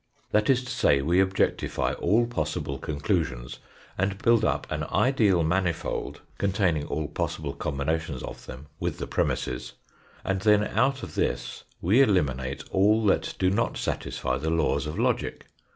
[0.31, 3.59] That is to say, we objectify all possible conclusions,
[3.99, 9.05] and build up an ideal manifold, containing all possible com binations of them with the
[9.05, 9.73] premisses,
[10.23, 14.97] and then out of this we eliminate all that do not satisfy the laws of
[14.97, 15.45] logic.